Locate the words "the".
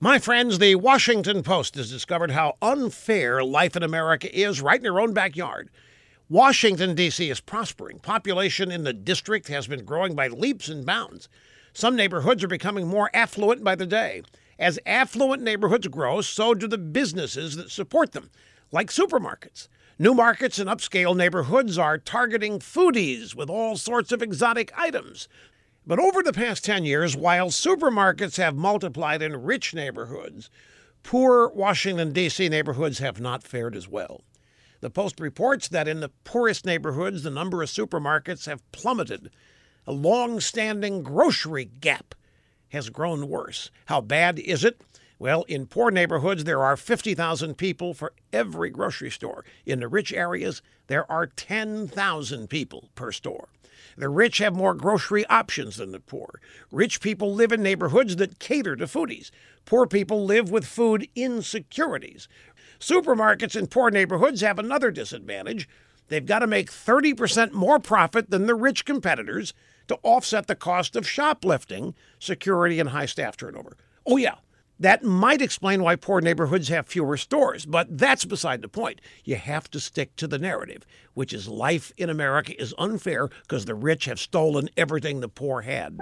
0.60-0.76, 8.84-8.92, 13.74-13.86, 16.68-16.78, 26.22-26.34, 34.82-34.90, 36.00-36.10, 37.22-37.30, 49.80-49.88, 53.96-54.08, 55.92-56.00, 68.46-68.54, 70.46-70.54, 78.62-78.68, 80.26-80.38, 83.64-83.74, 85.20-85.28